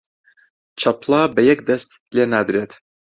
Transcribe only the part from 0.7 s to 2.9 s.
چەپڵە بە یەک دەست لێ نادرێت